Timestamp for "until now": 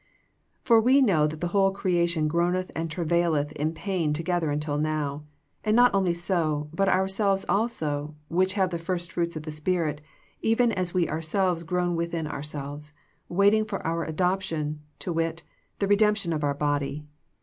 4.49-5.25